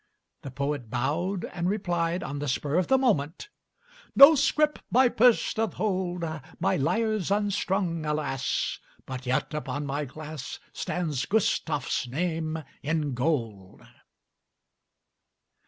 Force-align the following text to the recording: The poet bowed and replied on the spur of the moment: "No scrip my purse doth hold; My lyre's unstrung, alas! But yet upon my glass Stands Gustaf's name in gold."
The 0.41 0.49
poet 0.49 0.89
bowed 0.89 1.45
and 1.45 1.69
replied 1.69 2.23
on 2.23 2.39
the 2.39 2.47
spur 2.47 2.77
of 2.79 2.87
the 2.87 2.97
moment: 2.97 3.49
"No 4.15 4.33
scrip 4.33 4.79
my 4.89 5.09
purse 5.09 5.53
doth 5.53 5.73
hold; 5.75 6.23
My 6.59 6.75
lyre's 6.75 7.29
unstrung, 7.29 8.03
alas! 8.03 8.79
But 9.05 9.27
yet 9.27 9.53
upon 9.53 9.85
my 9.85 10.05
glass 10.05 10.57
Stands 10.73 11.27
Gustaf's 11.27 12.07
name 12.07 12.63
in 12.81 13.13
gold." 13.13 13.83